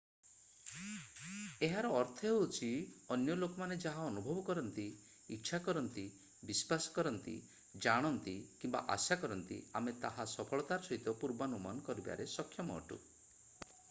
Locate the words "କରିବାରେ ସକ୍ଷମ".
11.93-12.83